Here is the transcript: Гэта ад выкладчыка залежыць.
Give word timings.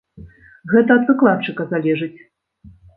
Гэта 0.71 0.97
ад 1.01 1.05
выкладчыка 1.11 1.69
залежыць. 1.77 2.17